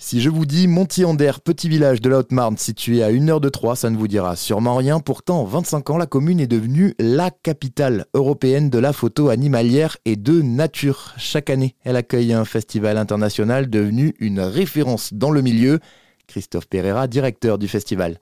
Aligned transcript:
Si 0.00 0.20
je 0.20 0.30
vous 0.30 0.46
dis 0.46 0.68
Montier-Ander, 0.68 1.32
petit 1.42 1.68
village 1.68 2.00
de 2.00 2.08
la 2.08 2.18
Haute-Marne 2.18 2.56
situé 2.56 3.02
à 3.02 3.10
une 3.10 3.30
heure 3.30 3.40
de 3.40 3.48
Troyes, 3.48 3.74
ça 3.74 3.90
ne 3.90 3.96
vous 3.96 4.06
dira 4.06 4.36
sûrement 4.36 4.76
rien. 4.76 5.00
Pourtant, 5.00 5.40
en 5.40 5.44
25 5.44 5.90
ans, 5.90 5.96
la 5.98 6.06
commune 6.06 6.38
est 6.38 6.46
devenue 6.46 6.94
la 7.00 7.32
capitale 7.32 8.06
européenne 8.14 8.70
de 8.70 8.78
la 8.78 8.92
photo 8.92 9.28
animalière 9.28 9.96
et 10.04 10.14
de 10.14 10.40
nature. 10.40 11.14
Chaque 11.16 11.50
année, 11.50 11.74
elle 11.82 11.96
accueille 11.96 12.32
un 12.32 12.44
festival 12.44 12.96
international 12.96 13.68
devenu 13.68 14.14
une 14.20 14.38
référence 14.38 15.12
dans 15.12 15.32
le 15.32 15.42
milieu. 15.42 15.80
Christophe 16.28 16.68
Pereira, 16.68 17.08
directeur 17.08 17.58
du 17.58 17.66
festival 17.66 18.20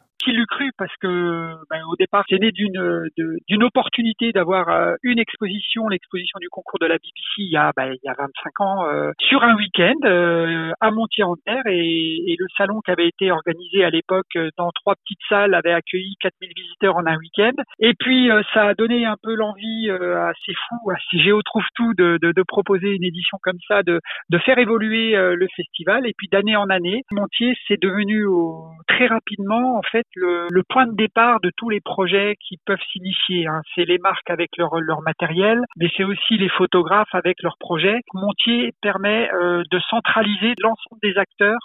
parce 0.77 0.95
que 1.01 1.55
ben, 1.71 1.83
au 1.91 1.97
départ 1.97 2.25
c'est 2.29 2.39
né 2.39 2.53
d'une 2.53 3.09
d'une 3.49 3.63
opportunité 3.63 4.33
d'avoir 4.33 4.69
euh, 4.69 4.95
une 5.03 5.19
exposition, 5.19 5.89
l'exposition 5.89 6.39
du 6.41 6.49
concours 6.49 6.79
de 6.81 6.87
la 6.87 6.95
BBC 6.95 7.39
il 7.39 7.51
y 7.51 7.57
a 7.57 7.73
ben, 7.77 7.93
il 7.93 8.01
y 8.03 8.09
a 8.09 8.15
25 8.17 8.61
ans 8.61 8.87
euh, 8.87 9.12
sur 9.21 9.43
un 9.43 9.57
week-end 9.57 9.95
euh, 10.05 10.73
à 10.81 10.91
Montier-en-Terre 10.91 11.67
et, 11.67 12.33
et, 12.33 12.37
le 12.39 12.47
salon 12.57 12.81
qui 12.85 12.91
avait 12.91 13.09
été 13.09 13.31
organisé 13.31 13.84
à 13.84 13.91
l'époque 13.91 14.39
dans 14.57 14.70
trois 14.73 14.95
petites 14.97 15.23
salles 15.29 15.55
avait 15.55 15.73
accueilli 15.73 16.17
4000 16.20 16.51
visiteurs 16.55 16.97
en 16.97 17.06
un 17.06 17.17
week-end. 17.17 17.53
Et 17.79 17.95
puis 17.98 18.29
ça 18.53 18.69
a 18.69 18.75
donné 18.75 19.06
un 19.06 19.17
peu 19.23 19.34
l'envie 19.34 19.91
à 19.91 20.33
ces 20.45 20.53
fous, 20.53 20.91
à 20.91 20.97
ces 21.11 21.19
géotrouve 21.19 21.65
tout 21.75 21.95
de, 21.95 22.19
de, 22.20 22.33
de, 22.33 22.43
proposer 22.43 22.91
une 22.91 23.05
édition 23.05 23.39
comme 23.43 23.59
ça, 23.67 23.83
de, 23.83 24.01
de 24.31 24.39
faire 24.39 24.59
évoluer 24.59 25.12
le 25.12 25.47
festival. 25.56 26.06
Et 26.06 26.12
puis 26.17 26.29
d'année 26.29 26.56
en 26.56 26.69
année 26.69 27.03
Montier 27.11 27.55
c'est 27.67 27.81
devenu 27.81 28.27
au, 28.27 28.67
très 28.87 29.06
rapidement 29.06 29.79
en 29.79 29.83
fait 29.83 30.06
le, 30.16 30.62
point 30.69 30.87
de 30.87 30.95
départ 30.95 31.41
de 31.41 31.51
tous 31.56 31.69
les 31.69 31.80
projets 31.80 32.34
qui 32.47 32.59
peuvent 32.65 32.83
s'initier. 32.93 33.47
Hein. 33.47 33.61
C'est 33.75 33.84
les 33.84 33.98
marques 33.98 34.30
avec 34.30 34.51
leur, 34.56 34.80
leur 34.80 35.02
matériel, 35.02 35.61
mais 35.77 35.89
c'est 35.97 36.05
aussi 36.05 36.39
les 36.39 36.48
photographes 36.48 37.15
avec 37.15 37.42
leurs 37.42 37.56
projets. 37.59 38.01
Montier 38.15 38.73
permet 38.83 39.30
euh, 39.33 39.62
de 39.70 39.79
centraliser 39.91 40.55
l'ensemble 40.62 41.01
des 41.02 41.16
acteurs 41.16 41.59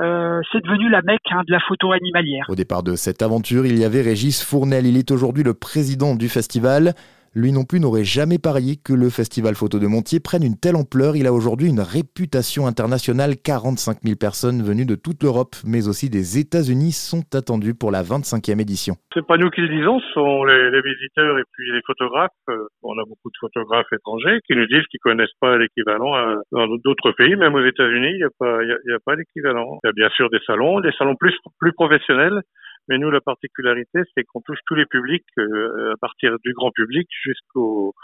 euh, 0.00 0.40
c'est 0.52 0.62
devenu 0.62 0.88
la 0.88 1.02
mecque 1.02 1.26
hein, 1.30 1.42
de 1.46 1.52
la 1.52 1.58
photo 1.58 1.90
animalière. 1.90 2.44
Au 2.48 2.54
départ 2.54 2.84
de 2.84 2.94
cette 2.94 3.20
aventure, 3.20 3.66
il 3.66 3.76
y 3.76 3.84
avait 3.84 4.02
Régis 4.02 4.44
Fournel. 4.44 4.86
Il 4.86 4.96
est 4.96 5.10
aujourd'hui 5.10 5.42
le 5.42 5.54
président 5.54 6.14
du 6.14 6.28
festival. 6.28 6.94
Lui 7.34 7.52
non 7.52 7.64
plus 7.64 7.80
n'aurait 7.80 8.04
jamais 8.04 8.38
parié 8.38 8.76
que 8.76 8.92
le 8.92 9.10
Festival 9.10 9.54
Photo 9.54 9.78
de 9.78 9.86
Montier 9.86 10.20
prenne 10.20 10.42
une 10.42 10.58
telle 10.58 10.76
ampleur. 10.76 11.16
Il 11.16 11.26
a 11.26 11.32
aujourd'hui 11.32 11.68
une 11.68 11.80
réputation 11.80 12.66
internationale. 12.66 13.36
45 13.36 13.98
000 14.02 14.16
personnes 14.16 14.62
venues 14.62 14.86
de 14.86 14.94
toute 14.94 15.22
l'Europe, 15.22 15.54
mais 15.66 15.88
aussi 15.88 16.10
des 16.10 16.38
États-Unis 16.38 16.92
sont 16.92 17.24
attendues 17.34 17.74
pour 17.74 17.90
la 17.90 18.02
25e 18.02 18.60
édition. 18.60 18.94
C'est 19.14 19.26
pas 19.26 19.36
nous 19.36 19.50
qui 19.50 19.60
le 19.60 19.68
disons, 19.68 20.00
ce 20.00 20.12
sont 20.12 20.44
les, 20.44 20.80
visiteurs 20.82 21.38
et 21.38 21.44
puis 21.52 21.70
les 21.72 21.80
photographes. 21.86 22.30
Euh, 22.48 22.66
on 22.82 22.92
a 22.98 23.04
beaucoup 23.04 23.30
de 23.30 23.38
photographes 23.40 23.92
étrangers 23.92 24.40
qui 24.46 24.54
nous 24.56 24.66
disent 24.66 24.86
qu'ils 24.90 25.00
connaissent 25.00 25.36
pas 25.40 25.56
l'équivalent 25.56 26.16
euh, 26.16 26.36
dans 26.52 26.66
d'autres 26.84 27.12
pays, 27.12 27.36
même 27.36 27.54
aux 27.54 27.64
États-Unis, 27.64 28.12
il 28.12 28.18
n'y 28.18 28.24
a 28.24 28.30
pas, 28.38 28.62
il 28.62 28.92
a, 28.92 28.98
pas 29.04 29.16
d'équivalent. 29.16 29.78
Il 29.84 29.88
y 29.88 29.90
a 29.90 29.92
bien 29.92 30.08
sûr 30.10 30.30
des 30.30 30.40
salons, 30.46 30.80
des 30.80 30.92
salons 30.92 31.16
plus 31.16 31.36
plus 31.58 31.72
professionnels 31.72 32.42
mais 32.88 32.98
nous, 32.98 33.10
la 33.10 33.20
particularité, 33.20 34.00
c'est 34.14 34.24
qu'on 34.24 34.40
touche 34.40 34.58
tous 34.66 34.74
les 34.74 34.86
publics, 34.86 35.26
euh, 35.38 35.92
à 35.92 35.96
partir 36.00 36.36
du 36.42 36.52
grand 36.54 36.70
public 36.70 37.06
jusqu'aux 37.22 37.94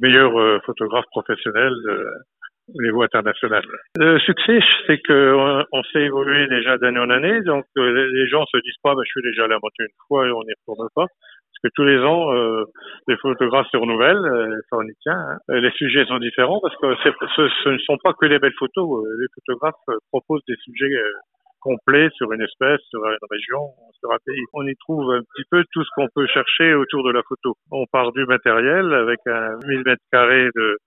meilleurs 0.00 0.38
euh, 0.38 0.58
photographes 0.64 1.08
professionnels 1.10 1.76
euh, 1.86 2.10
au 2.74 2.82
niveau 2.82 3.02
international. 3.02 3.62
Le 3.96 4.18
succès, 4.20 4.60
c'est 4.86 5.02
qu'on 5.02 5.64
on 5.70 5.82
s'est 5.92 6.02
évolué 6.02 6.46
déjà 6.46 6.78
d'année 6.78 7.00
en 7.00 7.10
année, 7.10 7.42
donc 7.42 7.64
les 7.76 8.26
gens 8.28 8.46
se 8.46 8.56
disent 8.58 8.80
pas, 8.82 8.94
bah, 8.94 9.02
je 9.04 9.10
suis 9.10 9.22
déjà 9.22 9.44
allé 9.44 9.54
à 9.54 9.58
une 9.80 9.86
fois 10.08 10.26
et 10.26 10.30
on 10.30 10.42
n'y 10.42 10.54
retourne 10.66 10.88
pas. 10.94 11.06
Parce 11.06 11.64
que 11.64 11.68
tous 11.74 11.84
les 11.84 11.98
ans, 11.98 12.32
les 13.08 13.16
photographes 13.18 13.68
se 13.70 13.76
renouvellent, 13.76 14.62
ça 14.70 14.76
on 14.78 14.82
y 14.82 14.94
tient. 15.02 15.18
Hein. 15.18 15.38
Les 15.48 15.70
sujets 15.72 16.06
sont 16.06 16.18
différents 16.18 16.60
parce 16.60 16.74
que 16.76 16.94
ce, 17.04 17.48
ce, 17.62 17.68
ne 17.68 17.78
sont 17.78 17.98
pas 18.02 18.14
que 18.14 18.26
les 18.26 18.38
belles 18.38 18.54
photos. 18.58 19.04
Les 19.20 19.26
photographes 19.34 20.00
proposent 20.10 20.44
des 20.48 20.56
sujets 20.64 20.90
complet 21.62 22.08
sur 22.16 22.32
une 22.32 22.42
espèce, 22.42 22.80
sur 22.90 23.04
une 23.04 23.26
région, 23.30 23.70
sur 23.98 24.12
un 24.12 24.18
pays. 24.24 24.44
On 24.52 24.66
y 24.66 24.74
trouve 24.76 25.12
un 25.12 25.22
petit 25.22 25.44
peu 25.50 25.64
tout 25.72 25.84
ce 25.84 25.90
qu'on 25.94 26.08
peut 26.14 26.26
chercher 26.26 26.74
autour 26.74 27.04
de 27.04 27.12
la 27.12 27.22
photo. 27.22 27.56
On 27.70 27.86
part 27.86 28.12
du 28.12 28.24
matériel 28.26 28.92
avec 28.92 29.20
un 29.26 29.58
1000 29.66 29.82
mètres 29.84 30.02
carrés 30.10 30.48
de, 30.54 30.78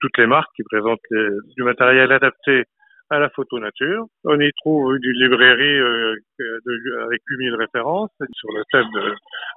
toutes 0.00 0.18
les 0.18 0.26
marques 0.26 0.50
qui 0.54 0.62
présentent 0.64 1.00
du 1.10 1.62
matériel 1.62 2.12
adapté 2.12 2.64
à 3.12 3.18
la 3.18 3.28
photo 3.28 3.58
nature. 3.58 4.06
On 4.24 4.40
y 4.40 4.50
trouve 4.62 4.96
une 4.96 5.12
librairie 5.12 5.78
euh, 5.80 6.14
de, 6.40 7.04
avec 7.04 7.20
8000 7.28 7.54
références 7.56 8.10
sur 8.32 8.48
le 8.52 8.62
thème 8.72 8.88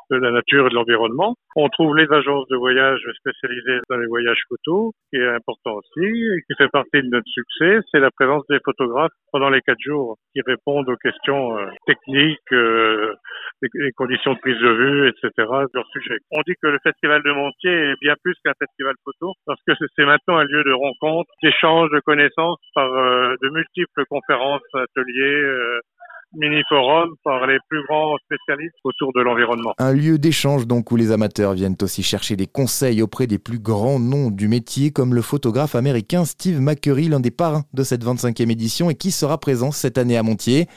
de, 0.09 0.17
la 0.17 0.31
nature 0.31 0.67
et 0.67 0.69
de 0.69 0.75
l'environnement. 0.75 1.35
On 1.55 1.69
trouve 1.69 1.95
les 1.95 2.11
agences 2.11 2.47
de 2.49 2.57
voyage 2.57 2.99
spécialisées 3.17 3.79
dans 3.89 3.97
les 3.97 4.07
voyages 4.07 4.41
photos, 4.49 4.91
qui 5.09 5.19
est 5.19 5.27
important 5.27 5.75
aussi, 5.75 6.05
et 6.05 6.41
qui 6.47 6.55
fait 6.57 6.67
partie 6.67 7.01
de 7.01 7.07
notre 7.07 7.29
succès. 7.29 7.79
C'est 7.91 7.99
la 7.99 8.11
présence 8.11 8.43
des 8.49 8.59
photographes 8.63 9.13
pendant 9.31 9.49
les 9.49 9.61
quatre 9.61 9.79
jours 9.79 10.17
qui 10.33 10.41
répondent 10.45 10.89
aux 10.89 10.97
questions 10.97 11.57
euh, 11.57 11.67
techniques, 11.87 12.51
euh, 12.51 13.04
les 13.61 13.91
conditions 13.93 14.33
de 14.33 14.39
prise 14.39 14.59
de 14.59 14.71
vue, 14.71 15.09
etc. 15.09 15.31
leur 15.73 15.87
sujet. 15.91 16.17
On 16.31 16.41
dit 16.47 16.53
que 16.61 16.67
le 16.67 16.79
Festival 16.83 17.21
de 17.23 17.31
Montier 17.31 17.71
est 17.71 17.95
bien 18.01 18.15
plus 18.23 18.35
qu'un 18.43 18.53
festival 18.59 18.93
photo 19.03 19.33
parce 19.45 19.59
que 19.67 19.73
c'est 19.95 20.05
maintenant 20.05 20.37
un 20.37 20.43
lieu 20.43 20.63
de 20.63 20.71
rencontre, 20.71 21.29
d'échange 21.41 21.89
de 21.91 21.99
connaissances 22.01 22.59
par 22.73 22.91
euh, 22.91 23.35
de 23.41 23.49
multiples 23.49 24.05
conférences, 24.09 24.61
ateliers, 24.73 25.41
euh, 25.43 25.79
mini-forums 26.33 27.15
par 27.23 27.47
les 27.47 27.57
plus 27.69 27.83
grands 27.87 28.17
spécialistes 28.25 28.75
autour 28.83 29.13
de 29.13 29.21
l'environnement. 29.21 29.73
Un 29.77 29.93
lieu 29.93 30.17
d'échange 30.17 30.67
donc 30.67 30.91
où 30.91 30.95
les 30.95 31.11
amateurs 31.11 31.53
viennent 31.53 31.77
aussi 31.81 32.03
chercher 32.03 32.35
des 32.35 32.47
conseils 32.47 33.01
auprès 33.01 33.27
des 33.27 33.39
plus 33.39 33.59
grands 33.59 33.99
noms 33.99 34.31
du 34.31 34.47
métier 34.47 34.91
comme 34.91 35.13
le 35.13 35.21
photographe 35.21 35.75
américain 35.75 36.25
Steve 36.25 36.59
McCurry, 36.59 37.07
l'un 37.07 37.19
des 37.19 37.31
parrains 37.31 37.63
de 37.73 37.83
cette 37.83 38.03
25e 38.03 38.51
édition 38.51 38.89
et 38.89 38.95
qui 38.95 39.11
sera 39.11 39.37
présent 39.37 39.71
cette 39.71 39.97
année 39.97 40.17
à 40.17 40.23
Montier. 40.23 40.67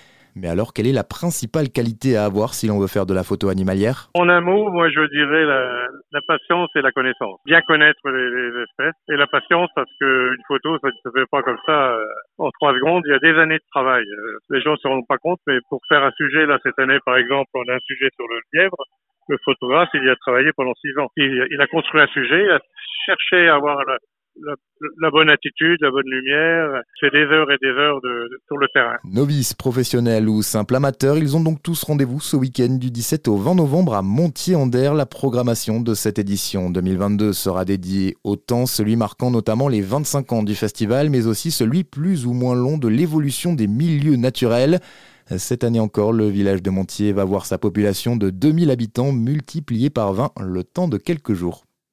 Mais 0.40 0.48
alors, 0.48 0.72
quelle 0.72 0.86
est 0.86 0.94
la 0.94 1.02
principale 1.02 1.68
qualité 1.68 2.16
à 2.16 2.24
avoir 2.24 2.54
si 2.54 2.68
l'on 2.68 2.78
veut 2.78 2.86
faire 2.86 3.06
de 3.06 3.14
la 3.14 3.24
photo 3.24 3.48
animalière? 3.48 4.08
En 4.14 4.28
un 4.28 4.40
mot, 4.40 4.70
moi 4.70 4.88
je 4.88 5.02
dirais 5.10 5.44
la, 5.44 6.20
patience 6.26 6.70
et 6.76 6.82
la 6.82 6.92
connaissance. 6.92 7.40
Bien 7.44 7.60
connaître 7.62 8.00
les, 8.08 8.62
espèces 8.62 8.94
et 9.10 9.16
la 9.16 9.26
patience 9.26 9.68
parce 9.74 9.90
qu'une 9.98 10.42
photo, 10.46 10.78
ça 10.78 10.88
ne 10.88 10.92
se 11.02 11.18
fait 11.18 11.26
pas 11.30 11.42
comme 11.42 11.58
ça 11.66 11.92
euh, 11.92 12.04
en 12.38 12.50
trois 12.50 12.72
secondes. 12.74 13.02
Il 13.06 13.12
y 13.12 13.14
a 13.14 13.18
des 13.18 13.38
années 13.38 13.58
de 13.58 13.70
travail. 13.72 14.04
Euh, 14.04 14.38
les 14.50 14.60
gens 14.60 14.72
ne 14.72 14.76
se 14.76 14.86
rendent 14.86 15.08
pas 15.08 15.18
compte, 15.18 15.40
mais 15.46 15.58
pour 15.68 15.80
faire 15.88 16.04
un 16.04 16.12
sujet, 16.12 16.46
là 16.46 16.58
cette 16.62 16.78
année 16.78 16.98
par 17.04 17.16
exemple, 17.16 17.50
on 17.54 17.66
a 17.68 17.74
un 17.74 17.84
sujet 17.84 18.08
sur 18.14 18.26
le 18.28 18.40
lièvre. 18.52 18.78
Le 19.28 19.36
photographe, 19.44 19.90
il 19.94 20.04
y 20.04 20.10
a 20.10 20.16
travaillé 20.16 20.52
pendant 20.56 20.74
six 20.80 20.96
ans. 20.98 21.08
Il, 21.16 21.48
il 21.50 21.60
a 21.60 21.66
construit 21.66 22.00
un 22.00 22.06
sujet, 22.06 22.44
il 22.44 22.50
a 22.50 22.60
cherché 23.06 23.48
à 23.48 23.56
avoir 23.56 23.84
la, 23.84 23.98
la, 25.00 25.10
bonne 25.10 25.30
attitude, 25.30 25.78
la 25.80 25.90
bonne 25.90 26.06
lumière. 26.06 26.82
C'est 27.00 27.10
des 27.10 27.24
heures 27.24 27.50
et 27.50 27.58
des 27.60 27.68
heures 27.68 28.00
de, 28.00 28.28
sur 28.46 28.56
le 28.56 28.68
terrain. 28.72 28.96
Novices, 29.04 29.54
professionnels 29.54 30.28
ou 30.28 30.42
simples 30.42 30.76
amateurs, 30.76 31.18
ils 31.18 31.36
ont 31.36 31.42
donc 31.42 31.62
tous 31.62 31.82
rendez-vous 31.84 32.20
ce 32.20 32.36
week-end 32.36 32.76
du 32.78 32.90
17 32.90 33.28
au 33.28 33.36
20 33.36 33.56
novembre 33.56 33.94
à 33.94 34.02
Montier-en-Der. 34.02 34.94
La 34.94 35.06
programmation 35.06 35.80
de 35.80 35.94
cette 35.94 36.18
édition 36.18 36.70
2022 36.70 37.32
sera 37.32 37.64
dédiée 37.64 38.16
au 38.24 38.36
temps, 38.36 38.66
celui 38.66 38.96
marquant 38.96 39.30
notamment 39.30 39.68
les 39.68 39.80
25 39.80 40.32
ans 40.32 40.42
du 40.42 40.54
festival, 40.54 41.10
mais 41.10 41.26
aussi 41.26 41.50
celui 41.50 41.84
plus 41.84 42.26
ou 42.26 42.32
moins 42.32 42.54
long 42.54 42.78
de 42.78 42.88
l'évolution 42.88 43.52
des 43.52 43.66
milieux 43.66 44.16
naturels. 44.16 44.80
Cette 45.36 45.62
année 45.62 45.80
encore, 45.80 46.14
le 46.14 46.26
village 46.26 46.62
de 46.62 46.70
Montier 46.70 47.12
va 47.12 47.24
voir 47.24 47.44
sa 47.44 47.58
population 47.58 48.16
de 48.16 48.30
2000 48.30 48.70
habitants 48.70 49.12
multipliée 49.12 49.90
par 49.90 50.14
20 50.14 50.32
le 50.40 50.64
temps 50.64 50.88
de 50.88 50.96
quelques 50.96 51.34
jours. 51.34 51.64